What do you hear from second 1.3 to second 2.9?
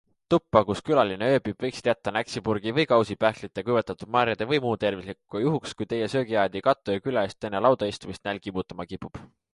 ööbib, võiksid jätta näksipurgi või